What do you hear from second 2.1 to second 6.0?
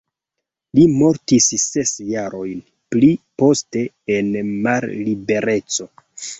jarojn pli poste en mallibereco.